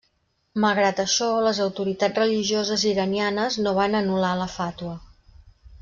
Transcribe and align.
Malgrat 0.61 1.01
això, 1.03 1.27
les 1.49 1.59
autoritats 1.67 2.19
religioses 2.21 2.87
iranianes 2.95 3.59
no 3.67 3.75
van 3.83 3.99
anul·lar 4.03 4.33
la 4.45 4.53
fàtua. 4.59 4.99